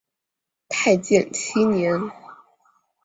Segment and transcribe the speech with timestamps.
[0.67, 2.09] 太建七年。